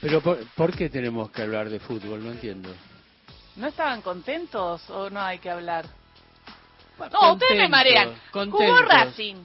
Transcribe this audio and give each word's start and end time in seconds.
Pero 0.00 0.20
por, 0.20 0.38
¿por 0.54 0.76
qué 0.76 0.88
tenemos 0.88 1.30
que 1.30 1.42
hablar 1.42 1.68
de 1.68 1.80
fútbol? 1.80 2.24
No 2.24 2.30
entiendo. 2.30 2.72
¿No 3.56 3.66
estaban 3.66 4.02
contentos 4.02 4.88
o 4.90 5.10
no 5.10 5.20
hay 5.20 5.38
que 5.38 5.50
hablar? 5.50 5.86
No, 7.12 7.32
ustedes 7.34 7.58
me 7.58 7.68
marean. 7.68 8.14
contentos. 8.30 8.60
Jugó 8.60 8.82
Racing. 8.82 9.36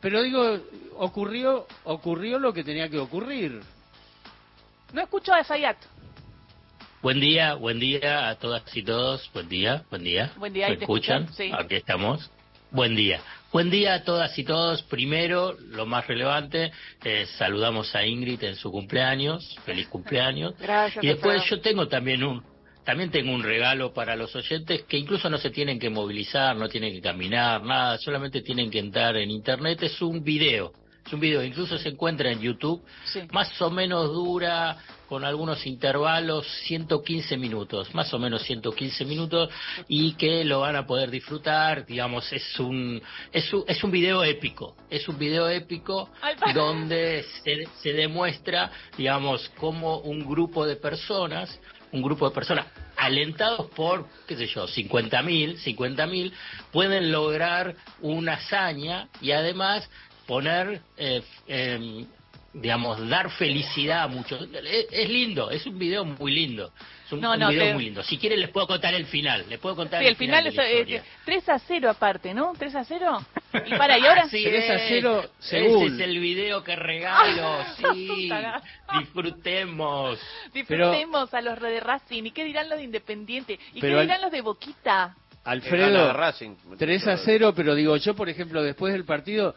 Pero 0.00 0.22
digo, 0.22 0.58
ocurrió, 0.96 1.66
ocurrió 1.84 2.38
lo 2.38 2.52
que 2.52 2.64
tenía 2.64 2.88
que 2.88 2.98
ocurrir. 2.98 3.60
No 4.92 5.02
escucho 5.02 5.32
a 5.32 5.44
Zayat. 5.44 5.76
Buen 7.02 7.20
día, 7.20 7.54
buen 7.54 7.78
día 7.78 8.28
a 8.28 8.34
todas 8.36 8.62
y 8.76 8.82
todos. 8.82 9.30
Buen 9.32 9.48
día, 9.48 9.84
buen 9.90 10.02
día. 10.02 10.32
Buen 10.36 10.52
día, 10.52 10.68
¿Me 10.68 10.74
escuchan, 10.74 11.32
sí. 11.32 11.50
Aquí 11.56 11.76
estamos. 11.76 12.30
Buen 12.70 12.94
día. 12.94 13.20
Buen 13.52 13.68
día 13.68 13.94
a 13.94 14.04
todas 14.04 14.38
y 14.38 14.44
todos. 14.44 14.82
Primero, 14.82 15.56
lo 15.58 15.84
más 15.84 16.06
relevante, 16.06 16.70
eh, 17.02 17.26
saludamos 17.36 17.96
a 17.96 18.06
Ingrid 18.06 18.44
en 18.44 18.54
su 18.54 18.70
cumpleaños. 18.70 19.56
Feliz 19.64 19.88
cumpleaños. 19.88 20.54
Gracias, 20.60 21.02
Y 21.02 21.08
después 21.08 21.44
yo 21.50 21.60
tengo 21.60 21.88
también 21.88 22.22
un 22.22 22.44
también 22.84 23.10
tengo 23.10 23.32
un 23.32 23.42
regalo 23.42 23.92
para 23.92 24.16
los 24.16 24.34
oyentes 24.36 24.82
que 24.84 24.96
incluso 24.96 25.28
no 25.28 25.38
se 25.38 25.50
tienen 25.50 25.78
que 25.78 25.90
movilizar, 25.90 26.56
no 26.56 26.68
tienen 26.68 26.92
que 26.92 27.00
caminar, 27.00 27.62
nada, 27.62 27.98
solamente 27.98 28.40
tienen 28.40 28.70
que 28.70 28.78
entrar 28.78 29.16
en 29.16 29.30
internet. 29.30 29.82
Es 29.82 30.00
un 30.00 30.22
video, 30.22 30.72
es 31.06 31.12
un 31.12 31.20
video, 31.20 31.42
incluso 31.42 31.78
se 31.78 31.88
encuentra 31.88 32.30
en 32.30 32.40
YouTube, 32.40 32.82
Sí. 33.04 33.20
más 33.32 33.60
o 33.62 33.70
menos 33.70 34.12
dura 34.12 34.76
con 35.08 35.24
algunos 35.24 35.66
intervalos 35.66 36.46
115 36.66 37.36
minutos, 37.36 37.92
más 37.94 38.14
o 38.14 38.18
menos 38.20 38.42
115 38.42 39.04
minutos. 39.04 39.50
Y 39.88 40.12
que 40.12 40.44
lo 40.44 40.60
van 40.60 40.76
a 40.76 40.86
poder 40.86 41.10
disfrutar, 41.10 41.84
digamos, 41.84 42.32
es 42.32 42.58
un 42.60 43.02
es 43.32 43.52
un, 43.52 43.64
es 43.66 43.82
un 43.82 43.90
video 43.90 44.22
épico, 44.22 44.76
es 44.88 45.08
un 45.08 45.18
video 45.18 45.48
épico 45.48 46.10
donde 46.54 47.24
se, 47.42 47.66
se 47.82 47.92
demuestra, 47.92 48.70
digamos, 48.96 49.48
cómo 49.56 49.98
un 49.98 50.20
grupo 50.28 50.64
de 50.64 50.76
personas, 50.76 51.58
un 51.90 52.02
grupo 52.02 52.28
de 52.28 52.34
personas 52.34 52.66
alentados 52.96 53.68
por, 53.70 54.06
qué 54.28 54.36
sé 54.36 54.46
yo, 54.46 54.68
50 54.68 55.22
mil, 55.22 55.58
50 55.58 56.06
mil, 56.06 56.32
pueden 56.70 57.10
lograr 57.10 57.74
una 58.00 58.34
hazaña 58.34 59.08
y 59.20 59.32
además 59.32 59.88
poner, 60.34 60.80
eh, 60.96 61.22
em, 61.48 62.06
digamos, 62.52 63.08
dar 63.08 63.28
felicidad 63.32 64.04
a 64.04 64.06
muchos. 64.06 64.40
Es, 64.64 64.86
es 64.92 65.08
lindo, 65.08 65.50
es 65.50 65.66
un 65.66 65.76
video 65.76 66.04
muy 66.04 66.30
lindo. 66.32 66.72
Es 67.04 67.10
un, 67.12 67.20
No, 67.20 67.32
un 67.32 67.40
no, 67.40 67.48
video 67.48 67.64
te- 67.64 67.74
muy 67.74 67.84
lindo. 67.86 68.02
Si 68.04 68.16
quieren 68.16 68.38
les 68.38 68.48
puedo 68.50 68.68
contar 68.68 68.94
el 68.94 69.06
final, 69.06 69.44
les 69.48 69.58
puedo 69.58 69.74
contar 69.74 70.00
Sí, 70.00 70.06
el 70.06 70.14
final 70.14 70.44
de 70.44 70.50
es 70.50 70.54
la 70.56 70.68
eh, 70.68 70.74
historia. 70.78 71.04
3 71.24 71.48
a 71.48 71.58
0 71.58 71.90
aparte, 71.90 72.32
¿no? 72.32 72.52
3 72.56 72.74
a 72.76 72.84
0. 72.84 73.18
Y 73.66 73.74
para, 73.74 73.98
y 73.98 74.06
ahora 74.06 74.22
Así 74.22 74.44
3 74.44 74.70
a 74.70 74.74
es. 74.74 74.82
0 74.88 75.24
según. 75.40 75.86
Ese 75.86 75.94
es 75.96 76.00
el 76.08 76.18
video 76.20 76.62
que 76.62 76.76
regalo, 76.76 77.64
sí. 77.92 78.28
Tará. 78.28 78.62
Disfrutemos. 79.00 80.20
disfrutemos 80.54 81.34
a 81.34 81.40
los 81.40 81.60
de 81.60 81.80
Racing. 81.80 82.22
¿Y 82.26 82.30
qué 82.30 82.44
dirán 82.44 82.68
los 82.68 82.78
de 82.78 82.84
Independiente? 82.84 83.58
¿Y 83.74 83.80
Pero 83.80 83.94
qué 83.96 84.00
al- 84.00 84.06
dirán 84.06 84.22
los 84.22 84.30
de 84.30 84.40
Boquita? 84.42 85.16
Alfredo, 85.42 86.12
Racing. 86.12 86.54
3 86.78 87.06
a 87.08 87.16
0, 87.16 87.52
pero 87.56 87.74
digo, 87.74 87.96
yo 87.96 88.14
por 88.14 88.28
ejemplo, 88.28 88.62
después 88.62 88.92
del 88.92 89.04
partido, 89.06 89.54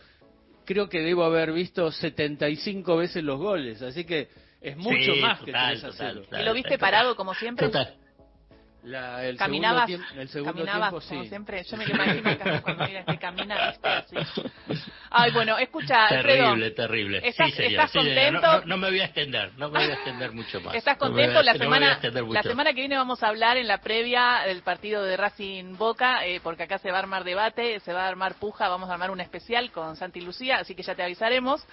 creo 0.66 0.90
que 0.90 1.00
debo 1.02 1.24
haber 1.24 1.52
visto 1.54 1.92
75 1.92 2.98
veces 2.98 3.24
los 3.24 3.40
goles, 3.40 3.82
así 3.82 4.04
que 4.06 4.28
es 4.62 4.78
mucho 4.78 5.14
Sí, 5.14 5.20
más 5.22 5.40
total, 5.40 5.74
que 5.76 5.80
3 5.80 5.84
a 5.84 5.88
total, 5.90 6.08
0. 6.14 6.22
total. 6.26 6.42
¿Y 6.42 6.46
lo 6.46 6.54
viste 6.54 6.78
parado 6.78 7.16
como 7.16 7.34
siempre? 7.34 7.68
Total. 7.68 7.96
La, 8.84 9.24
el 9.24 9.38
Caminabas, 9.38 9.88
segundo 9.88 10.06
tiempo, 10.08 10.22
el 10.22 10.28
segundo 10.30 10.54
caminabas 10.54 10.90
tiempo, 10.90 11.08
como 11.08 11.24
siempre. 11.30 11.64
Yo 11.64 11.78
me 11.78 11.86
lo 11.88 11.94
imagino 11.96 12.62
cuando 12.62 12.86
mira 12.86 13.06
que 13.06 13.18
camina, 13.18 13.70
¿viste? 13.70 13.88
Así. 13.88 14.16
Ay, 15.10 15.32
bueno, 15.32 15.58
escucha, 15.58 16.08
Alfredo. 16.08 16.44
Terrible, 16.46 16.72
terrible. 16.72 17.22
¿estás- 17.24 17.48
sí, 17.52 17.52
señor, 17.56 17.72
estás 17.72 17.92
sí, 17.92 17.98
contento? 18.00 18.42
No, 18.42 18.60
no- 18.60 18.66
no 18.66 18.78
me 18.78 18.90
voy 18.90 19.00
a 19.00 19.06
extender, 19.06 19.52
no 19.58 19.70
me 19.70 19.80
voy 19.80 19.90
a 19.90 19.94
extender 19.94 20.32
mucho 20.34 20.60
más. 20.60 20.76
¿Estás 20.76 20.98
contento? 20.98 21.42
La 21.44 21.54
no 21.54 21.60
me 21.60 21.64
semana, 21.66 22.00
la 22.34 22.44
semana 22.44 22.70
que 22.74 22.82
viene 22.82 22.98
vamos 22.98 23.24
a 23.24 23.28
hablar 23.30 23.56
en 23.56 23.68
la 23.70 23.78
previa 23.80 24.42
del 24.48 24.62
partido 24.64 25.02
de 25.04 25.16
Racing 25.16 25.78
Boca, 25.78 26.26
eh, 26.26 26.42
porque 26.44 26.64
acá 26.64 26.78
se 26.78 26.92
va 26.92 26.98
a 26.98 27.00
armar 27.02 27.24
debate, 27.24 27.80
se 27.80 27.94
va 27.94 28.04
a 28.04 28.08
armar 28.10 28.36
puja, 28.36 28.68
vamos 28.68 28.90
a 28.90 28.94
armar 28.94 29.12
un 29.12 29.22
especial 29.22 29.72
con 29.72 29.96
Santi 29.96 30.20
Lucía, 30.20 30.58
así 30.58 30.76
que 30.76 30.84
ya 30.84 30.94
te 30.94 31.04
avisaremos. 31.04 31.66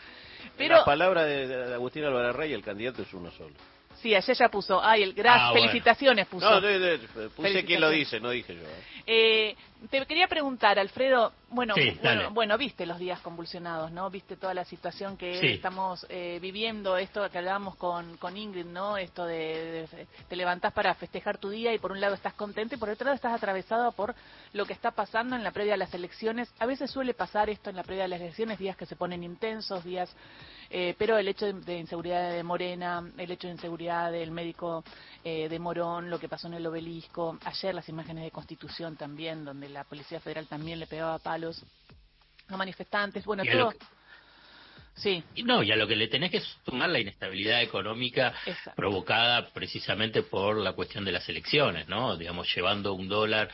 Pero 0.56 0.76
La 0.76 0.84
palabra 0.84 1.24
de, 1.24 1.48
de 1.48 1.74
Agustín 1.74 2.04
Álvarez 2.04 2.36
Rey, 2.36 2.52
el 2.52 2.62
candidato 2.62 3.02
es 3.02 3.12
uno 3.14 3.32
solo. 3.32 3.54
Sí, 4.02 4.14
ayer 4.14 4.36
ya 4.36 4.48
puso, 4.48 4.82
ay, 4.82 5.02
el 5.02 5.12
gracias, 5.14 5.48
Ah, 5.48 5.50
bueno. 5.52 5.66
felicitaciones 5.68 6.26
puso. 6.26 6.48
No, 6.50 6.60
de- 6.60 6.78
de- 6.78 6.98
puse 6.98 7.10
Felicitaciones. 7.30 7.64
quién 7.66 7.80
lo 7.80 7.90
dice, 7.90 8.20
no 8.20 8.30
dije 8.30 8.54
yo. 8.54 8.62
¿eh? 8.62 8.82
Eh, 9.06 9.56
te 9.90 10.04
quería 10.06 10.28
preguntar, 10.28 10.78
Alfredo, 10.78 11.32
bueno, 11.50 11.74
Sí, 11.74 11.98
bueno, 12.02 12.30
bueno, 12.30 12.56
viste 12.56 12.86
los 12.86 12.98
días 12.98 13.20
convulsionados, 13.20 13.90
¿no? 13.90 14.08
Viste 14.10 14.36
toda 14.36 14.54
la 14.54 14.64
situación 14.64 15.16
que 15.16 15.38
Sí. 15.40 15.46
estamos 15.48 16.06
eh, 16.08 16.38
viviendo, 16.40 16.96
esto 16.96 17.28
que 17.30 17.38
hablábamos 17.38 17.76
con, 17.76 18.16
con 18.18 18.36
Ingrid, 18.36 18.66
¿no? 18.66 18.96
Esto 18.96 19.24
de, 19.24 19.86
de- 19.90 20.06
te 20.28 20.36
levantás 20.36 20.72
para 20.72 20.94
festejar 20.94 21.38
tu 21.38 21.50
día 21.50 21.74
y 21.74 21.78
por 21.78 21.92
un 21.92 22.00
lado 22.00 22.14
estás 22.14 22.34
contento 22.34 22.74
y 22.74 22.78
por 22.78 22.88
otro 22.90 23.04
lado 23.04 23.16
estás 23.16 23.32
atravesado 23.34 23.92
por 23.92 24.14
lo 24.52 24.64
que 24.64 24.72
está 24.72 24.92
pasando 24.92 25.34
en 25.36 25.42
la 25.42 25.50
previa 25.50 25.72
de 25.72 25.78
las 25.78 25.92
elecciones. 25.92 26.52
A 26.58 26.66
veces 26.66 26.90
suele 26.90 27.14
pasar 27.14 27.50
esto 27.50 27.68
en 27.70 27.76
la 27.76 27.82
previa 27.82 28.04
de 28.04 28.08
las 28.08 28.20
elecciones, 28.20 28.58
días 28.58 28.76
que 28.76 28.86
se 28.86 28.96
ponen 28.96 29.24
intensos, 29.24 29.82
días, 29.84 30.08
eh, 30.70 30.94
pero 30.98 31.18
el 31.18 31.26
hecho 31.26 31.46
de, 31.46 31.52
de 31.54 31.78
inseguridad 31.78 32.30
de 32.30 32.42
Morena, 32.44 33.02
el 33.18 33.30
hecho 33.30 33.48
de 33.48 33.54
inseguridad 33.54 34.12
del 34.12 34.30
médico 34.30 34.84
eh, 35.24 35.48
de 35.48 35.58
Morón, 35.58 36.10
lo 36.10 36.18
que 36.20 36.28
pasó 36.28 36.46
en 36.46 36.54
el 36.54 36.66
obelisco, 36.66 37.36
ayer 37.44 37.74
las 37.74 37.88
imágenes 37.88 38.22
de 38.24 38.30
Constitución 38.30 38.96
también, 38.96 39.44
donde 39.44 39.68
la 39.68 39.82
Policía 39.84 40.20
Federal 40.20 40.46
también 40.46 40.78
le 40.78 40.86
pegaba 40.86 41.18
palos 41.40 41.64
a 42.48 42.56
manifestantes, 42.56 43.24
bueno, 43.24 43.44
todo... 43.44 43.72
Sí, 44.96 45.22
No, 45.44 45.62
y 45.62 45.72
a 45.72 45.76
lo 45.76 45.86
que 45.86 45.96
le 45.96 46.08
tenés 46.08 46.30
que 46.30 46.42
sumar 46.66 46.90
la 46.90 46.98
inestabilidad 46.98 47.62
económica 47.62 48.34
Exacto. 48.44 48.72
provocada 48.76 49.48
precisamente 49.50 50.22
por 50.22 50.58
la 50.58 50.74
cuestión 50.74 51.06
de 51.06 51.12
las 51.12 51.26
elecciones, 51.28 51.88
¿no? 51.88 52.18
Digamos, 52.18 52.54
llevando 52.54 52.92
un 52.92 53.08
dólar 53.08 53.48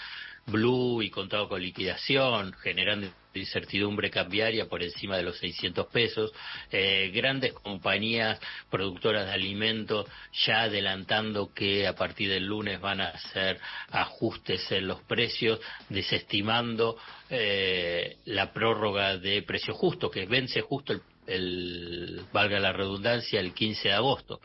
blue 0.47 1.03
y 1.03 1.11
contado 1.11 1.49
con 1.49 1.61
liquidación, 1.61 2.53
generando 2.55 3.09
incertidumbre 3.35 4.11
cambiaria 4.11 4.69
por 4.69 4.83
encima 4.83 5.17
de 5.17 5.25
los 5.25 5.39
600 5.39 5.87
pesos, 5.89 6.33
eh, 6.71 7.11
grandes 7.13 7.53
compañías 7.53 8.41
productoras 8.71 9.27
de 9.27 9.33
alimentos 9.33 10.07
ya 10.47 10.63
adelantando 10.63 11.53
que 11.53 11.87
a 11.87 11.95
partir 11.95 12.31
del 12.31 12.47
lunes 12.47 12.81
van 12.81 13.01
a 13.01 13.09
hacer 13.09 13.61
ajustes 13.91 14.71
en 14.73 14.87
los 14.87 15.03
precios, 15.03 15.61
desestimando 15.89 16.97
eh, 17.29 18.19
la 18.25 18.53
prórroga 18.53 19.19
de 19.19 19.43
precio 19.43 19.75
justo, 19.75 20.11
que 20.11 20.27
vence 20.27 20.61
justo 20.61 20.95
el, 21.27 22.23
valga 22.33 22.61
la 22.61 22.73
redundancia, 22.73 23.41
el 23.41 23.53
15 23.53 23.89
de 23.89 23.95
agosto. 23.95 24.41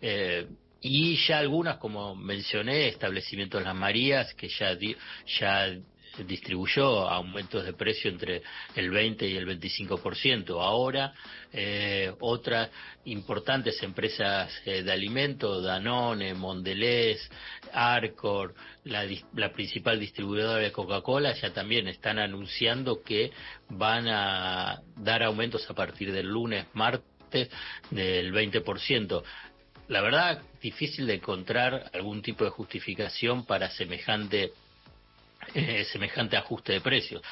Eh, 0.00 0.46
y 0.80 1.16
ya 1.26 1.38
algunas, 1.38 1.78
como 1.78 2.14
mencioné, 2.14 2.88
establecimientos 2.88 3.62
Las 3.62 3.74
Marías, 3.74 4.32
que 4.34 4.48
ya, 4.48 4.74
di- 4.74 4.96
ya 5.38 5.76
distribuyó 6.26 7.08
aumentos 7.08 7.64
de 7.64 7.72
precio 7.74 8.10
entre 8.10 8.42
el 8.74 8.90
20 8.90 9.26
y 9.28 9.36
el 9.36 9.46
25%. 9.46 10.60
Ahora, 10.60 11.12
eh, 11.52 12.12
otras 12.20 12.70
importantes 13.04 13.80
empresas 13.82 14.50
eh, 14.66 14.82
de 14.82 14.92
alimentos, 14.92 15.62
Danone, 15.64 16.34
Mondelez, 16.34 17.20
Arcor, 17.72 18.54
la, 18.84 19.04
la 19.34 19.52
principal 19.52 20.00
distribuidora 20.00 20.56
de 20.58 20.72
Coca-Cola, 20.72 21.34
ya 21.34 21.52
también 21.52 21.86
están 21.88 22.18
anunciando 22.18 23.02
que 23.02 23.30
van 23.68 24.08
a 24.08 24.80
dar 24.96 25.22
aumentos 25.22 25.68
a 25.70 25.74
partir 25.74 26.12
del 26.12 26.26
lunes, 26.26 26.66
martes, 26.74 27.48
del 27.90 28.32
20%. 28.32 29.22
La 29.88 30.02
verdad, 30.02 30.42
difícil 30.60 31.06
de 31.06 31.14
encontrar 31.14 31.90
algún 31.94 32.22
tipo 32.22 32.44
de 32.44 32.50
justificación 32.50 33.46
para 33.46 33.70
semejante 33.70 34.52
eh, 35.54 35.84
semejante 35.92 36.36
ajuste 36.36 36.74
de 36.74 36.80
precios. 36.80 37.22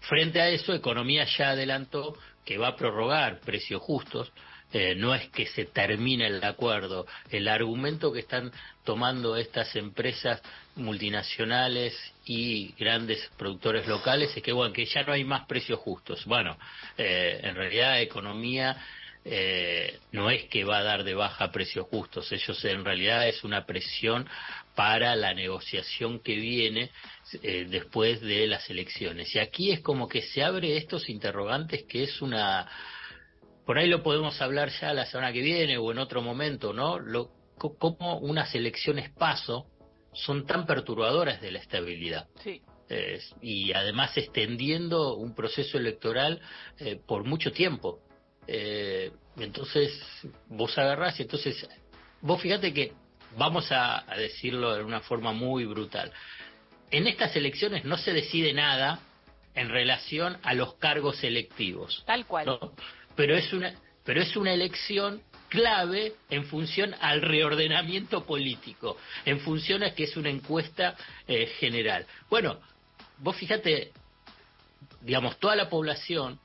Frente 0.00 0.40
a 0.40 0.48
eso, 0.48 0.72
Economía 0.72 1.24
ya 1.24 1.50
adelantó 1.50 2.16
que 2.44 2.58
va 2.58 2.68
a 2.68 2.76
prorrogar 2.76 3.40
precios 3.40 3.82
justos. 3.82 4.32
Eh, 4.72 4.94
no 4.96 5.14
es 5.14 5.28
que 5.30 5.46
se 5.46 5.64
termine 5.64 6.26
el 6.26 6.42
acuerdo. 6.44 7.06
El 7.30 7.48
argumento 7.48 8.12
que 8.12 8.20
están 8.20 8.52
tomando 8.84 9.36
estas 9.36 9.74
empresas 9.76 10.40
multinacionales 10.74 11.94
y 12.24 12.72
grandes 12.78 13.30
productores 13.36 13.86
locales 13.86 14.36
es 14.36 14.42
que 14.42 14.52
bueno 14.52 14.72
que 14.72 14.86
ya 14.86 15.02
no 15.02 15.12
hay 15.12 15.24
más 15.24 15.46
precios 15.46 15.78
justos. 15.80 16.24
Bueno, 16.24 16.56
eh, 16.98 17.40
en 17.42 17.54
realidad 17.54 18.00
Economía 18.00 18.76
eh, 19.28 19.98
no 20.12 20.30
es 20.30 20.44
que 20.44 20.62
va 20.62 20.78
a 20.78 20.82
dar 20.84 21.02
de 21.02 21.14
baja 21.14 21.50
precios 21.50 21.88
justos, 21.88 22.30
ellos 22.30 22.64
en 22.64 22.84
realidad 22.84 23.28
es 23.28 23.42
una 23.42 23.66
presión 23.66 24.28
para 24.76 25.16
la 25.16 25.34
negociación 25.34 26.20
que 26.20 26.36
viene 26.36 26.90
eh, 27.42 27.66
después 27.68 28.20
de 28.20 28.46
las 28.46 28.70
elecciones. 28.70 29.34
Y 29.34 29.40
aquí 29.40 29.72
es 29.72 29.80
como 29.80 30.06
que 30.06 30.22
se 30.22 30.44
abre 30.44 30.76
estos 30.76 31.08
interrogantes 31.08 31.82
que 31.84 32.04
es 32.04 32.22
una... 32.22 32.70
Por 33.64 33.78
ahí 33.78 33.88
lo 33.88 34.04
podemos 34.04 34.40
hablar 34.40 34.70
ya 34.80 34.94
la 34.94 35.06
semana 35.06 35.32
que 35.32 35.40
viene 35.40 35.76
o 35.76 35.90
en 35.90 35.98
otro 35.98 36.22
momento, 36.22 36.72
¿no? 36.72 37.00
Lo, 37.00 37.30
cómo 37.58 38.18
unas 38.18 38.54
elecciones 38.54 39.10
paso 39.10 39.66
son 40.12 40.46
tan 40.46 40.66
perturbadoras 40.66 41.40
de 41.40 41.50
la 41.50 41.58
estabilidad. 41.58 42.28
sí. 42.44 42.62
Eh, 42.88 43.18
y 43.42 43.72
además 43.72 44.16
extendiendo 44.16 45.16
un 45.16 45.34
proceso 45.34 45.76
electoral 45.76 46.40
eh, 46.78 47.00
por 47.04 47.24
mucho 47.24 47.50
tiempo. 47.50 47.98
Eh, 48.46 49.10
entonces 49.38 49.92
vos 50.48 50.76
agarrás 50.78 51.18
y 51.18 51.22
entonces 51.22 51.68
vos 52.20 52.40
fíjate 52.40 52.72
que, 52.72 52.92
vamos 53.36 53.70
a, 53.70 54.04
decirlo 54.16 54.74
de 54.74 54.82
una 54.82 55.00
forma 55.00 55.32
muy 55.32 55.64
brutal, 55.64 56.12
en 56.90 57.06
estas 57.06 57.34
elecciones 57.36 57.84
no 57.84 57.98
se 57.98 58.12
decide 58.12 58.52
nada 58.52 59.00
en 59.54 59.68
relación 59.68 60.38
a 60.42 60.54
los 60.54 60.74
cargos 60.74 61.22
electivos. 61.24 62.04
Tal 62.06 62.26
cual. 62.26 62.58
Pero 63.16 63.36
es 63.36 63.52
una, 63.52 63.74
pero 64.04 64.22
es 64.22 64.36
una 64.36 64.52
elección 64.52 65.22
clave 65.48 66.14
en 66.30 66.44
función 66.44 66.94
al 67.00 67.22
reordenamiento 67.22 68.24
político, 68.24 68.96
en 69.24 69.40
función 69.40 69.82
a 69.82 69.94
que 69.94 70.04
es 70.04 70.16
una 70.16 70.30
encuesta 70.30 70.96
eh, 71.26 71.46
general. 71.58 72.06
Bueno, 72.28 72.60
vos 73.18 73.36
fíjate, 73.36 73.92
digamos, 75.00 75.38
toda 75.38 75.56
la 75.56 75.68
población, 75.68 76.38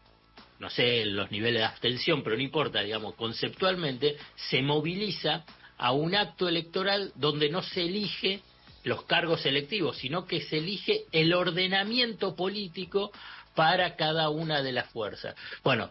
no 0.62 0.70
sé 0.70 1.06
los 1.06 1.32
niveles 1.32 1.62
de 1.62 1.66
abstención, 1.66 2.24
pero 2.24 2.36
no 2.36 2.44
importa, 2.44 2.82
digamos, 2.82 3.16
conceptualmente, 3.16 4.16
se 4.36 4.62
moviliza 4.62 5.44
a 5.76 5.92
un 5.92 6.14
acto 6.14 6.48
electoral 6.48 7.12
donde 7.16 7.50
no 7.50 7.64
se 7.64 7.82
elige 7.82 8.42
los 8.84 9.04
cargos 9.06 9.44
electivos, 9.48 9.98
sino 9.98 10.28
que 10.28 10.42
se 10.42 10.60
elige 10.60 11.06
el 11.12 11.34
ordenamiento 11.34 12.36
político 12.36 13.12
para 13.56 13.96
cada 13.96 14.30
una 14.30 14.62
de 14.62 14.72
las 14.72 14.88
fuerzas. 14.92 15.36
Bueno, 15.64 15.90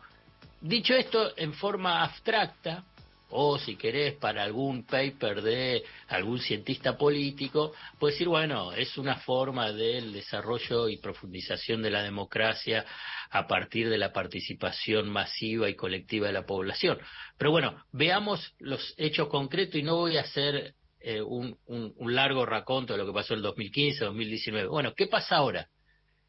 dicho 0.61 0.95
esto 0.95 1.33
en 1.37 1.53
forma 1.53 2.05
abstracta, 2.05 2.85
o 3.31 3.59
si 3.59 3.77
querés 3.77 4.15
para 4.15 4.43
algún 4.43 4.85
paper 4.85 5.43
de 5.43 5.85
algún 6.09 6.41
cientista 6.41 6.97
político, 6.97 7.73
puede 7.99 8.13
decir, 8.15 8.29
bueno, 8.29 8.73
es 8.73 8.99
una 8.99 9.17
forma 9.17 9.73
del 9.73 10.13
desarrollo 10.13 10.89
y 10.89 10.99
profundización 10.99 11.83
de 11.83 11.91
la 11.91 12.03
democracia 12.03 12.85
a 13.31 13.47
partir 13.47 13.89
de 13.89 13.99
la 13.99 14.13
participación 14.13 15.09
masiva 15.09 15.69
y 15.69 15.77
colectiva 15.77 16.27
de 16.27 16.33
la 16.33 16.47
población. 16.47 16.99
Pero 17.39 17.53
bueno, 17.53 17.85
veamos 17.93 18.55
los 18.59 18.95
hechos 18.97 19.29
concretos 19.29 19.77
y 19.77 19.83
no 19.83 19.97
voy 19.97 20.17
a 20.17 20.23
hacer 20.23 20.75
eh, 21.03 21.23
un, 21.23 21.57
largo 21.99 22.45
raconto 22.45 22.93
de 22.93 22.99
lo 22.99 23.07
que 23.07 23.13
pasó 23.13 23.35
el 23.35 23.43
2015, 23.43 24.05
2019. 24.05 24.69
Bueno, 24.69 24.93
¿qué 24.95 25.07
pasa 25.07 25.37
ahora? 25.37 25.69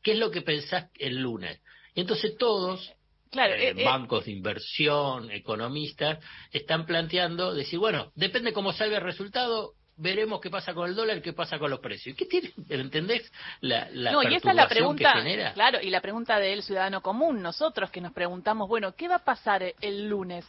¿Qué 0.02 0.14
es 0.14 0.18
lo 0.18 0.32
que 0.32 0.42
pensás 0.42 0.90
el 0.98 1.18
lunes? 1.22 1.62
Y 1.94 2.02
entonces 2.02 2.38
todos 2.38 2.94
Claro, 3.32 3.54
eh, 3.54 3.70
eh, 3.70 3.86
bancos 3.86 4.26
de 4.26 4.32
inversión, 4.32 5.32
economistas, 5.32 6.20
están 6.52 6.86
planteando 6.86 7.54
decir, 7.54 7.80
bueno, 7.80 8.12
depende 8.14 8.52
cómo 8.52 8.74
salga 8.74 8.98
el 8.98 9.04
resultado, 9.04 9.76
veremos 10.02 10.42
qué 10.42 10.50
pasa 10.50 10.74
con 10.74 10.90
el 10.90 10.96
dólar, 10.96 11.22
qué 11.22 11.34
pasa 11.34 11.60
con 11.60 11.70
los 11.70 11.80
precios. 11.80 12.18
¿Qué 12.18 12.26
tiene, 12.26 12.52
entendés? 12.70 13.32
La, 13.62 13.88
la 13.92 14.12
no, 14.12 14.24
y 14.24 14.36
esa 14.36 14.50
es 14.50 14.56
la 14.56 14.68
pregunta, 14.68 15.14
claro, 15.54 15.80
y 15.82 15.90
la 15.90 16.02
pregunta 16.02 16.40
del 16.40 16.64
ciudadano 16.64 17.02
común, 17.02 17.42
nosotros 17.42 17.92
que 17.92 18.02
nos 18.02 18.12
preguntamos, 18.12 18.68
bueno, 18.68 18.96
¿qué 18.96 19.08
va 19.08 19.16
a 19.16 19.24
pasar 19.24 19.64
el 19.80 20.10
lunes? 20.10 20.46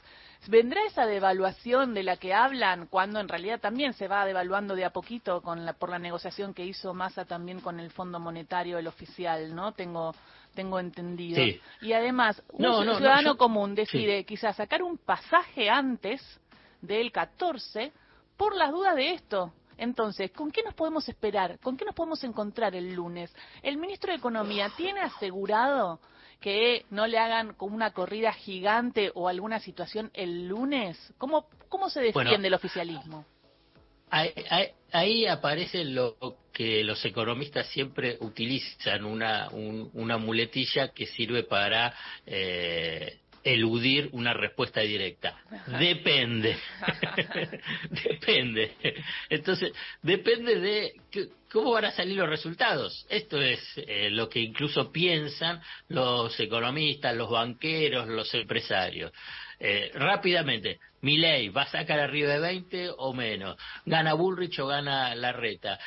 ¿Vendrá 0.49 0.81
esa 0.87 1.06
devaluación 1.06 1.94
de 1.94 2.02
la 2.02 2.16
que 2.16 2.34
hablan 2.34 2.87
cuando 2.87 3.20
en 3.20 3.28
realidad 3.28 3.60
también 3.60 3.93
se 3.93 4.08
va 4.08 4.25
devaluando 4.25 4.75
de 4.75 4.84
a 4.84 4.90
poquito 4.90 5.40
con 5.40 5.64
la, 5.64 5.75
por 5.75 5.88
la 5.88 6.00
negociación 6.00 6.52
que 6.52 6.64
hizo 6.64 6.94
Massa 6.94 7.25
también 7.25 7.60
con 7.60 7.78
el 7.78 7.90
Fondo 7.93 8.19
Monetario, 8.19 8.78
el 8.78 8.88
oficial, 8.88 9.55
¿no? 9.55 9.72
Tengo 9.72 10.14
tengo 10.55 10.78
entendido. 10.78 11.43
Y 11.81 11.93
además, 11.94 12.43
un 12.52 12.84
ciudadano 12.96 13.38
común 13.38 13.75
decide 13.75 14.25
quizás 14.25 14.56
sacar 14.56 14.82
un 14.82 14.98
pasaje 14.98 15.70
antes 15.70 16.20
del 16.82 17.10
14 17.10 17.90
por 18.37 18.56
las 18.56 18.70
dudas 18.70 18.96
de 18.96 19.12
esto. 19.12 19.52
Entonces, 19.79 20.31
¿con 20.31 20.50
qué 20.50 20.62
nos 20.62 20.75
podemos 20.75 21.08
esperar? 21.08 21.58
¿Con 21.58 21.76
qué 21.76 21.84
nos 21.84 21.94
podemos 21.94 22.23
encontrar 22.25 22.75
el 22.76 22.94
lunes? 22.94 23.34
¿El 23.62 23.79
ministro 23.79 24.12
de 24.12 24.19
Economía 24.19 24.70
tiene 24.76 25.00
asegurado 25.00 26.00
que 26.40 26.84
no 26.90 27.06
le 27.06 27.19
hagan 27.19 27.55
como 27.55 27.75
una 27.75 27.93
corrida 27.93 28.32
gigante 28.32 29.11
o 29.14 29.29
alguna 29.29 29.61
situación 29.61 30.11
el 30.14 30.46
lunes? 30.46 31.12
¿Cómo, 31.19 31.46
cómo 31.69 31.90
se 31.90 32.00
defiende 32.00 32.49
el 32.49 32.55
oficialismo? 32.55 33.25
Ahí, 34.11 35.26
aparece 35.26 35.84
lo 35.84 36.17
que 36.52 36.84
los 36.84 37.02
economistas 37.06 37.67
siempre 37.69 38.19
utilizan, 38.20 39.06
una, 39.06 39.49
una 39.50 40.19
muletilla 40.19 40.88
que 40.88 41.06
sirve 41.06 41.44
para 41.44 41.94
eh, 42.26 43.20
eludir 43.44 44.08
una 44.12 44.34
respuesta 44.34 44.80
directa. 44.80 45.36
Depende. 45.78 46.56
depende. 47.90 48.72
Entonces, 49.28 49.72
depende 50.02 50.60
de 50.60 50.92
cómo 51.50 51.72
van 51.72 51.86
a 51.86 51.90
salir 51.90 52.16
los 52.16 52.28
resultados. 52.28 53.06
Esto 53.08 53.40
es 53.40 53.60
eh, 53.76 54.10
lo 54.10 54.28
que 54.28 54.40
incluso 54.40 54.90
piensan 54.90 55.60
los 55.88 56.38
economistas, 56.40 57.16
los 57.16 57.30
banqueros, 57.30 58.08
los 58.08 58.32
empresarios. 58.34 59.12
Eh, 59.64 59.92
rápidamente, 59.94 60.80
Milei 61.02 61.48
va 61.48 61.62
a 61.62 61.70
sacar 61.70 62.00
arriba 62.00 62.32
de 62.32 62.40
20 62.40 62.90
o 62.96 63.12
menos, 63.12 63.56
gana 63.86 64.14
Bullrich 64.14 64.58
o 64.58 64.66
gana 64.66 65.14
Larreta, 65.14 65.78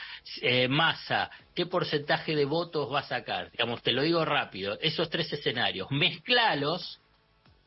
eh, 0.41 0.69
Massa, 0.69 1.29
¿qué 1.53 1.65
porcentaje 1.65 2.37
de 2.37 2.45
votos 2.45 2.89
va 2.93 2.99
a 2.99 3.07
sacar? 3.07 3.51
Digamos, 3.51 3.83
te 3.83 3.91
lo 3.91 4.03
digo 4.03 4.23
rápido, 4.23 4.77
esos 4.79 5.09
tres 5.09 5.31
escenarios, 5.33 5.91
mezclalos 5.91 7.01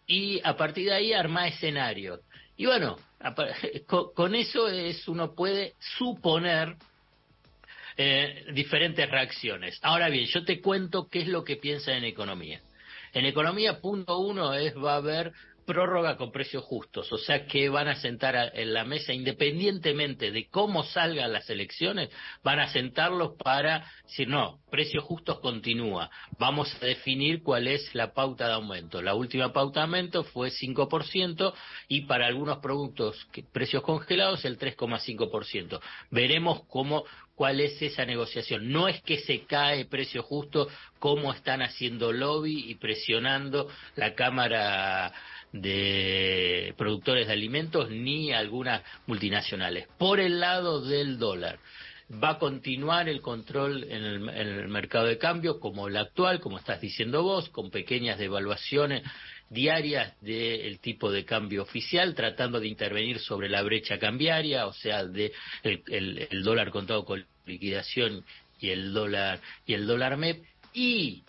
y 0.09 0.41
a 0.43 0.57
partir 0.57 0.87
de 0.87 0.95
ahí 0.95 1.13
arma 1.13 1.47
escenarios. 1.47 2.21
Y 2.57 2.67
bueno, 2.67 2.97
con, 3.87 4.35
eso 4.35 4.69
es 4.69 5.07
uno 5.07 5.35
puede 5.35 5.75
suponer 5.99 6.75
eh, 7.97 8.47
diferentes 8.53 9.09
reacciones. 9.09 9.79
Ahora 9.83 10.09
bien, 10.09 10.27
yo 10.27 10.45
te 10.45 10.61
cuento 10.61 11.09
qué 11.09 11.21
es 11.21 11.29
lo 11.29 11.45
que 11.45 11.57
piensa 11.57 11.93
en 11.93 12.05
economía. 12.05 12.61
En 13.13 13.27
economía, 13.27 13.81
punto 13.81 14.19
uno 14.19 14.55
es 14.55 14.75
va 14.77 14.95
a 14.95 14.97
haber 14.97 15.33
prórroga 15.69 16.17
con 16.17 16.33
precios 16.33 16.65
justos, 16.65 17.13
o 17.13 17.19
sea 17.19 17.47
que 17.47 17.69
van 17.69 17.89
a 17.89 17.97
sentar 17.97 18.53
en 18.55 18.73
la 18.73 18.87
mesa, 18.87 19.13
independientemente 19.13 20.31
de 20.31 20.49
cómo 20.49 20.83
salgan 20.83 21.31
las 21.31 21.51
elecciones, 21.51 22.09
van 22.43 22.59
a 22.59 22.73
sentarlos 22.73 23.35
para 23.37 23.87
decir, 24.03 24.29
no, 24.29 24.61
precios 24.71 25.05
justos 25.05 25.41
continúa, 25.41 26.11
vamos 26.39 26.75
a 26.81 26.87
definir 26.87 27.43
cuál 27.43 27.69
es 27.69 27.95
la 27.95 28.15
pauta 28.15 28.47
de 28.47 28.55
aumento. 28.55 29.03
La 29.03 29.15
última 29.15 29.53
pauta 29.53 29.81
de 29.81 29.85
aumento 29.85 30.25
fue 30.25 30.49
5% 30.49 31.53
y 31.89 32.01
para 32.07 32.27
algunos 32.27 32.59
productos, 32.61 33.29
precios 33.53 33.83
congelados, 33.83 34.47
el 34.47 34.59
3,5%. 34.59 35.81
Veremos 36.11 36.63
cómo, 36.69 37.05
cuál 37.35 37.61
es 37.61 37.81
esa 37.83 38.07
negociación. 38.07 38.73
No 38.73 38.89
es 38.89 39.03
que 39.03 39.19
se 39.19 39.45
cae 39.45 39.85
precio 39.85 40.23
justo, 40.23 40.69
como 40.99 41.33
están 41.33 41.61
haciendo 41.61 42.11
lobby 42.11 42.71
y 42.71 42.75
presionando 42.77 43.69
la 43.97 44.15
Cámara 44.15 45.13
de 45.53 46.75
productores 46.77 47.27
de 47.27 47.33
alimentos 47.33 47.91
ni 47.91 48.33
algunas 48.33 48.83
multinacionales. 49.07 49.89
Por 49.99 50.21
el 50.21 50.41
lado 50.41 50.81
del 50.81 51.19
dólar, 51.19 51.59
va 52.13 52.31
a 52.31 52.39
continuar 52.39 53.09
el 53.09 53.21
control 53.21 53.85
en 53.85 54.05
el, 54.05 54.69
mercado 54.69 55.07
de 55.07 55.19
cambio 55.19 55.61
como 55.61 55.89
el 55.89 55.97
actual, 55.97 56.41
como 56.41 56.59
estás 56.59 56.81
diciendo 56.81 57.23
vos, 57.23 57.49
con 57.51 57.71
pequeñas 57.71 58.19
devaluaciones 58.19 59.03
diarias 59.51 60.15
del 60.21 60.79
tipo 60.81 61.11
de 61.11 61.25
cambio 61.25 61.63
oficial, 61.63 62.15
tratando 62.15 62.61
de 62.61 62.69
intervenir 62.69 63.19
sobre 63.19 63.49
la 63.49 63.63
brecha 63.63 63.99
cambiaria, 63.99 64.67
o 64.67 64.73
sea, 64.73 65.05
de 65.05 65.33
el, 65.63 66.43
dólar 66.43 66.71
contado 66.71 67.05
con 67.05 67.25
liquidación 67.47 68.25
y 68.61 68.71
el 68.71 68.93
dólar 68.93 69.41
y 69.67 69.75
el 69.75 69.87
dólar 69.87 70.17
MEP 70.17 70.43
y 70.75 71.23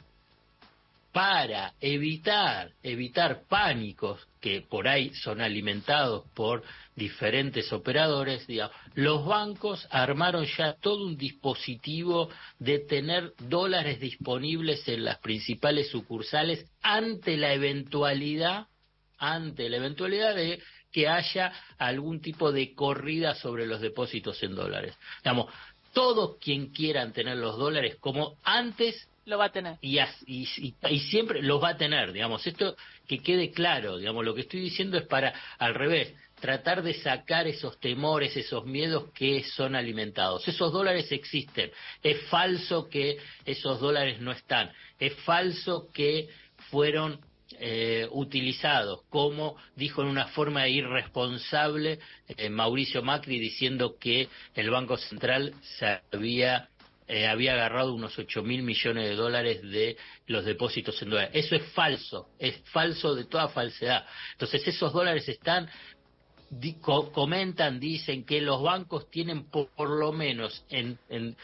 para 1.12 1.74
evitar, 1.82 2.72
evitar 2.84 3.44
pánicos 3.48 4.28
que 4.40 4.62
por 4.62 4.88
ahí 4.88 5.12
son 5.16 5.42
alimentados 5.42 6.26
por 6.36 6.64
diferentes 6.96 7.74
operadores, 7.74 8.46
digamos, 8.46 8.76
los 8.94 9.26
bancos 9.26 9.88
armaron 9.90 10.46
ya 10.58 10.74
todo 10.74 11.06
un 11.06 11.18
dispositivo 11.18 12.30
de 12.60 12.80
tener 12.80 13.34
dólares 13.40 14.00
disponibles 14.00 14.88
en 14.88 15.04
las 15.04 15.18
principales 15.20 15.90
sucursales 15.90 16.66
ante 16.82 17.38
la 17.38 17.54
eventualidad, 17.54 18.68
ante 19.18 19.70
la 19.70 19.78
eventualidad 19.78 20.36
de 20.36 20.62
que 20.92 21.08
haya 21.08 21.52
algún 21.78 22.22
tipo 22.22 22.52
de 22.52 22.74
corrida 22.74 23.36
sobre 23.36 23.66
los 23.68 23.82
depósitos 23.82 24.42
en 24.44 24.56
dólares. 24.56 24.98
Digamos, 25.24 25.48
todos 25.94 26.38
quien 26.38 26.68
quieran 26.68 27.14
tener 27.14 27.38
los 27.38 27.58
dólares 27.58 27.98
como 28.00 28.38
antes 28.44 29.08
lo 29.26 29.38
va 29.38 29.46
a 29.46 29.52
tener. 29.52 29.78
Y, 29.82 30.00
y, 30.26 31.00
siempre 31.00 31.42
los 31.42 31.62
va 31.62 31.70
a 31.70 31.78
tener, 31.78 32.12
digamos. 32.12 32.46
Esto 32.48 32.76
que 33.08 33.20
quede 33.20 33.52
claro, 33.52 33.98
digamos, 33.98 34.26
lo 34.26 34.34
que 34.34 34.42
estoy 34.42 34.60
diciendo 34.60 34.98
es 34.98 35.06
para, 35.06 35.34
al 35.60 35.76
revés, 35.76 36.14
tratar 36.40 36.82
de 36.82 36.96
sacar 36.96 37.48
esos 37.48 37.80
temores, 37.80 38.36
esos 38.36 38.66
miedos 38.66 39.12
que 39.14 39.44
son 39.44 39.76
alimentados. 39.76 40.48
Esos 40.48 40.74
dólares 40.74 41.12
existen. 41.12 41.72
Es 42.02 42.22
falso 42.24 42.90
que 42.90 43.18
esos 43.46 43.80
dólares 43.80 44.20
no 44.20 44.32
están. 44.32 44.72
Es 45.00 45.14
falso 45.24 45.90
que 45.94 46.30
fueron 46.72 47.20
eh, 47.58 48.08
utilizados, 48.12 49.02
como 49.10 49.56
dijo 49.76 50.02
en 50.02 50.08
una 50.08 50.28
forma 50.28 50.68
irresponsable 50.68 52.00
eh, 52.28 52.50
Mauricio 52.50 53.02
Macri 53.02 53.40
diciendo 53.40 53.98
que 54.00 54.30
el 54.54 54.70
Banco 54.70 54.98
Central 54.98 55.54
se 55.78 56.00
había 56.12 56.70
eh, 57.08 57.26
había 57.26 57.54
agarrado 57.54 57.96
unos 57.96 58.20
8 58.20 58.44
mil 58.44 58.62
millones 58.62 59.10
de 59.10 59.16
dólares 59.16 59.64
de 59.64 59.98
los 60.28 60.46
depósitos 60.46 61.02
en 61.02 61.10
dólares. 61.10 61.32
Eso 61.34 61.56
es 61.56 61.64
falso, 61.72 62.30
es 62.38 62.62
falso 62.66 63.16
de 63.16 63.26
toda 63.26 63.48
falsedad. 63.48 64.06
Entonces 64.34 64.68
esos 64.68 64.94
dólares 64.94 65.28
están 65.28 65.68
comentan, 67.12 67.80
dicen 67.80 68.26
que 68.26 68.42
los 68.42 68.62
bancos 68.62 69.10
tienen 69.10 69.46
por, 69.50 69.90
lo 69.90 70.12
menos 70.12 70.64
en, 70.70 70.98
en, 71.10 71.36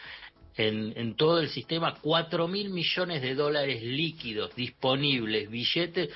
en, 0.58 1.16
todo 1.16 1.40
el 1.40 1.50
sistema 1.50 1.96
cuatro 2.02 2.48
mil 2.48 2.70
millones 2.70 3.22
de 3.22 3.36
dólares 3.36 3.84
líquidos 3.84 4.56
disponibles, 4.56 5.50
billetes 5.50 6.10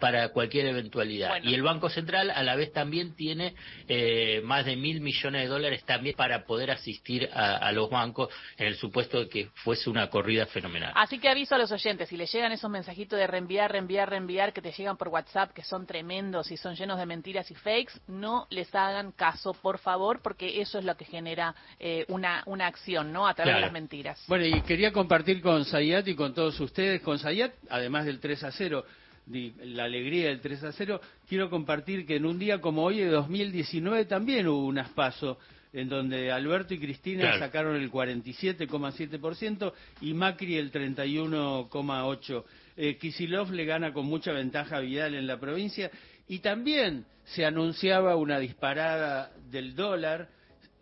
para 0.00 0.30
cualquier 0.30 0.66
eventualidad. 0.66 1.42
Y 1.42 1.54
el 1.54 1.62
Banco 1.62 1.88
Central 1.88 2.30
a 2.30 2.42
la 2.42 2.56
vez 2.56 2.72
también 2.72 3.14
tiene 3.14 3.54
eh, 3.88 4.40
más 4.44 4.64
de 4.64 4.76
mil 4.76 5.00
millones 5.00 5.42
de 5.42 5.48
dólares 5.48 5.84
también 5.84 6.16
para 6.16 6.44
poder 6.44 6.70
asistir 6.70 7.28
a, 7.32 7.70
los 7.72 7.90
bancos 7.90 8.28
en 8.56 8.66
el 8.66 8.76
supuesto 8.76 9.20
de 9.20 9.28
que 9.28 9.48
fuese 9.54 9.90
una 9.90 10.08
corrida 10.08 10.46
fenomenal. 10.46 10.92
Así 10.94 11.18
que 11.18 11.28
aviso 11.28 11.54
a 11.54 11.58
los 11.58 11.70
oyentes, 11.72 12.08
si 12.08 12.16
les 12.16 12.32
llegan 12.32 12.52
esos 12.52 12.70
mensajitos 12.70 13.18
de 13.18 13.26
reenviar, 13.26 13.70
reenviar, 13.70 14.10
reenviar 14.10 14.52
que 14.52 14.62
te 14.62 14.72
llegan 14.72 14.96
por 14.96 15.08
WhatsApp, 15.08 15.52
que 15.52 15.62
son 15.62 15.86
tremendos 15.86 16.50
y 16.50 16.56
son 16.56 16.74
llenos 16.74 16.98
de 16.98 17.06
mentiras 17.06 17.50
y 17.50 17.54
fakes, 17.54 17.92
no 18.06 18.46
les 18.50 18.74
hagan 18.74 19.12
caso, 19.12 19.54
por 19.54 19.78
favor, 19.78 20.20
porque 20.22 20.60
eso 20.60 20.78
es 20.78 20.84
lo 20.84 20.96
que 20.96 21.04
genera 21.04 21.54
eh, 21.78 22.04
una, 22.08 22.42
una 22.46 22.66
acción, 22.66 23.12
¿no? 23.12 23.26
A 23.26 23.34
través 23.34 23.54
de 23.54 23.60
las 23.60 23.72
mentiras. 23.78 24.24
Bueno, 24.26 24.44
y 24.44 24.60
quería 24.62 24.92
compartir 24.92 25.40
con 25.40 25.64
Sayat 25.64 26.08
y 26.08 26.14
con 26.16 26.34
todos 26.34 26.58
ustedes, 26.58 27.00
con 27.00 27.18
Sayat, 27.18 27.52
además 27.70 28.06
del 28.06 28.18
3 28.18 28.44
a 28.44 28.50
0, 28.50 28.84
la 29.30 29.84
alegría 29.84 30.28
del 30.28 30.40
3 30.40 30.64
a 30.64 30.72
0, 30.72 31.00
quiero 31.28 31.48
compartir 31.48 32.04
que 32.04 32.16
en 32.16 32.26
un 32.26 32.38
día 32.38 32.60
como 32.60 32.82
hoy 32.82 32.98
de 32.98 33.06
2019 33.06 34.06
también 34.06 34.48
hubo 34.48 34.66
unas 34.66 34.88
pasos 34.90 35.36
en 35.72 35.88
donde 35.88 36.32
Alberto 36.32 36.74
y 36.74 36.78
Cristina 36.78 37.38
sacaron 37.38 37.76
el 37.76 37.92
47,7% 37.92 39.72
y 40.00 40.14
Macri 40.14 40.56
el 40.56 40.72
31,8%. 40.72 42.44
Eh, 42.76 42.96
Kisilov 42.96 43.52
le 43.52 43.64
gana 43.64 43.92
con 43.92 44.06
mucha 44.06 44.32
ventaja 44.32 44.78
a 44.78 44.80
Vidal 44.80 45.14
en 45.14 45.26
la 45.26 45.38
provincia 45.38 45.90
y 46.26 46.38
también 46.38 47.04
se 47.26 47.44
anunciaba 47.44 48.16
una 48.16 48.38
disparada 48.38 49.30
del 49.50 49.74
dólar 49.74 50.28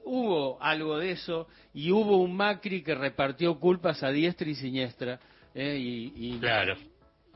hubo 0.06 0.62
algo 0.62 0.98
de 0.98 1.10
eso 1.10 1.48
y 1.74 1.90
hubo 1.90 2.16
un 2.18 2.34
Macri 2.36 2.82
que 2.82 2.94
repartió 2.94 3.58
culpas 3.58 4.02
a 4.02 4.10
diestra 4.10 4.48
y 4.48 4.54
siniestra 4.54 5.18
eh, 5.54 5.76
y, 5.78 6.38
claro. 6.38 6.76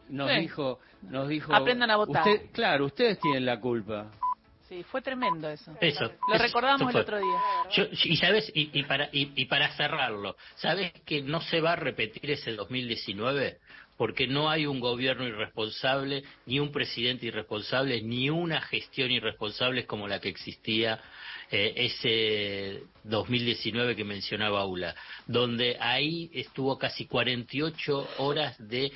nos 0.08 0.30
dijo 0.38 0.78
nos 1.02 1.28
dijo 1.28 1.54
aprendan 1.54 1.90
a 1.90 1.96
votar. 1.96 2.24
Claro 2.52 2.86
ustedes 2.86 3.18
tienen 3.20 3.44
la 3.44 3.60
culpa 3.60 4.10
sí 4.68 4.84
fue 4.84 5.02
tremendo 5.02 5.50
eso. 5.50 5.76
Eso 5.80 6.12
lo 6.28 6.38
recordamos 6.38 6.94
el 6.94 7.00
otro 7.00 7.18
día. 7.18 7.88
Y 8.04 8.16
sabes 8.16 8.50
y, 8.54 8.82
para 8.84 9.08
y, 9.12 9.44
para 9.46 9.74
cerrarlo 9.76 10.36
sabes 10.54 10.92
que 11.04 11.22
no 11.22 11.40
se 11.40 11.60
va 11.60 11.72
a 11.72 11.76
repetir 11.76 12.30
ese 12.30 12.52
2019 12.52 13.58
porque 14.00 14.26
no 14.26 14.48
hay 14.48 14.64
un 14.64 14.80
gobierno 14.80 15.28
irresponsable, 15.28 16.24
ni 16.46 16.58
un 16.58 16.72
presidente 16.72 17.26
irresponsable, 17.26 18.00
ni 18.00 18.30
una 18.30 18.62
gestión 18.62 19.10
irresponsable 19.10 19.84
como 19.84 20.08
la 20.08 20.22
que 20.22 20.30
existía 20.30 21.02
eh, 21.50 21.74
ese 21.76 22.84
2019 23.04 23.94
que 23.94 24.04
mencionaba 24.04 24.62
Aula, 24.62 24.94
donde 25.26 25.76
ahí 25.78 26.30
estuvo 26.32 26.78
casi 26.78 27.04
48 27.04 28.08
horas 28.16 28.56
de 28.58 28.90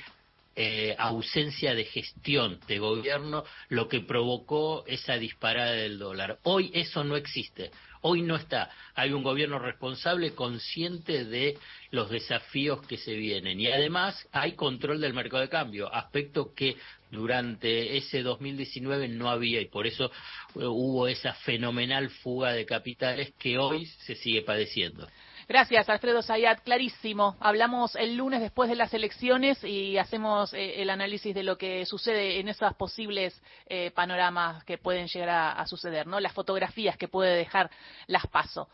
eh, 0.55 0.95
ausencia 0.97 1.75
de 1.75 1.85
gestión 1.85 2.59
de 2.67 2.79
gobierno, 2.79 3.43
lo 3.69 3.87
que 3.87 3.99
provocó 3.99 4.85
esa 4.87 5.17
disparada 5.17 5.73
del 5.73 5.99
dólar. 5.99 6.39
Hoy 6.41 6.71
eso 6.73 7.03
no 7.03 7.15
existe, 7.15 7.69
hoy 8.07 8.21
no 8.21 8.35
está. 8.35 8.69
Hay 8.93 9.13
un 9.13 9.23
gobierno 9.23 9.57
responsable, 9.57 10.35
consciente 10.35 11.25
de 11.25 11.57
los 11.89 12.11
desafíos 12.11 12.85
que 12.85 12.97
se 12.97 13.15
vienen 13.15 13.59
y 13.59 13.67
además 13.67 14.27
hay 14.31 14.51
control 14.51 15.01
del 15.01 15.15
mercado 15.15 15.41
de 15.41 15.49
cambio, 15.49 15.91
aspecto 15.91 16.53
que 16.53 16.77
durante 17.09 17.97
ese 17.97 18.21
2019 18.21 19.07
no 19.07 19.27
había 19.27 19.59
y 19.59 19.65
por 19.65 19.87
eso 19.87 20.05
eh, 20.05 20.65
hubo 20.65 21.07
esa 21.07 21.33
fenomenal 21.33 22.11
fuga 22.11 22.53
de 22.53 22.67
capitales 22.67 23.33
que 23.39 23.57
hoy 23.57 23.87
se 24.05 24.13
sigue 24.15 24.43
padeciendo. 24.43 25.07
Gracias, 25.47 25.87
Alfredo 25.89 26.23
Zayat. 26.23 26.61
Clarísimo. 26.61 27.35
Hablamos 27.39 27.95
el 27.95 28.17
lunes 28.17 28.41
después 28.41 28.69
de 28.69 28.75
las 28.75 28.93
elecciones 28.93 29.63
y 29.63 29.97
hacemos 29.97 30.53
eh, 30.53 30.81
el 30.81 30.89
análisis 30.89 31.35
de 31.35 31.43
lo 31.43 31.57
que 31.57 31.85
sucede 31.85 32.39
en 32.39 32.49
esos 32.49 32.73
posibles 32.75 33.39
eh, 33.67 33.91
panoramas 33.91 34.63
que 34.63 34.77
pueden 34.77 35.07
llegar 35.07 35.57
a, 35.57 35.65
suceder, 35.67 36.07
¿no? 36.07 36.19
Las 36.19 36.33
fotografías 36.33 36.97
que 36.97 37.07
puede 37.07 37.35
dejar 37.35 37.69
las 38.07 38.25
paso. 38.27 38.69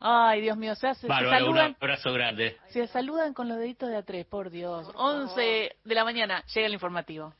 Ay, 0.00 0.40
Dios 0.40 0.56
mío, 0.56 0.74
se, 0.74 0.88
hace, 0.88 1.06
saludan. 1.08 1.70
Un 1.70 1.76
abrazo 1.80 2.12
grande. 2.12 2.56
Se 2.68 2.86
saludan 2.88 3.34
con 3.34 3.48
los 3.48 3.58
deditos 3.58 3.88
de 3.88 3.96
a 3.96 4.02
tres, 4.02 4.26
por 4.26 4.50
Dios. 4.50 4.88
11 4.94 5.76
de 5.84 5.94
la 5.94 6.04
mañana 6.04 6.44
llega 6.54 6.66
el 6.66 6.72
informativo. 6.72 7.34